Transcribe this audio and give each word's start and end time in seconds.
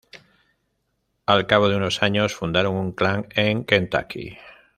Al 1.27 1.45
cabo 1.45 1.69
de 1.69 1.75
unos 1.75 2.01
años 2.01 2.33
fundaron 2.33 2.73
un 2.73 2.91
clan 2.91 3.27
en 3.35 3.65
Kentucky. 3.65 4.35